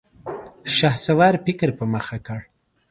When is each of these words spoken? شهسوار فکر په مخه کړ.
شهسوار 0.75 1.33
فکر 1.45 1.69
په 1.77 1.85
مخه 1.93 2.17
کړ. 2.25 2.39